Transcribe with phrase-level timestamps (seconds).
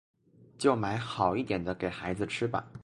[0.57, 2.71] 就买好一点的给孩子吃吧